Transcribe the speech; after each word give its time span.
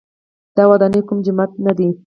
دا 0.55 0.63
ودانۍ 0.71 1.01
کوم 1.07 1.17
جومات 1.25 1.51
نه 1.65 1.71
دی. 1.77 1.87